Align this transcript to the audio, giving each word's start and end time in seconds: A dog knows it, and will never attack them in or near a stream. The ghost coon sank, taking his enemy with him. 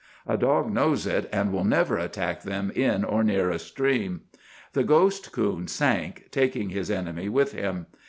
A 0.25 0.35
dog 0.35 0.73
knows 0.73 1.05
it, 1.05 1.29
and 1.31 1.53
will 1.53 1.63
never 1.63 1.95
attack 1.99 2.41
them 2.41 2.71
in 2.71 3.03
or 3.03 3.23
near 3.23 3.51
a 3.51 3.59
stream. 3.59 4.21
The 4.73 4.83
ghost 4.83 5.31
coon 5.31 5.67
sank, 5.67 6.29
taking 6.31 6.69
his 6.69 6.89
enemy 6.89 7.29
with 7.29 7.51
him. 7.51 7.85